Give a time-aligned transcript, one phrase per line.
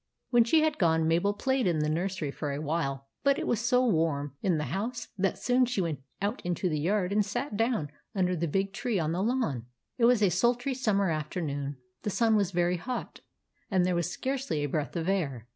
[0.31, 3.85] When she had gone, Mabel played in the nursery for awhile; but it was so
[3.85, 4.81] warm in GREY RAT UNDER THE PUMP
[5.17, 5.37] 103 the house that
[5.69, 9.11] she soon went out into the yard and sat down under the big tree on
[9.11, 9.67] the lawn.
[9.99, 11.77] It was a sultry summer afternoon.
[12.01, 13.19] The sun was very hot,
[13.69, 15.47] and there was scarcely a breath of air.